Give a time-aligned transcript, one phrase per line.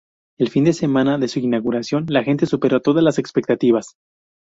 [0.39, 3.97] El fin de semana de su inauguración la gente superó todas las expectativas.